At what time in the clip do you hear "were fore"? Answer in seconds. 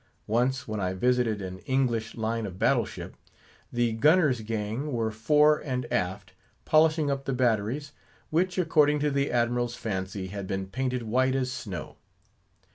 4.91-5.59